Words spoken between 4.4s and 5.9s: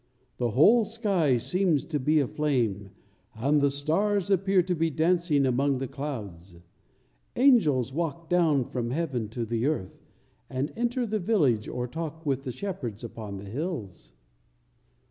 to be dancing among the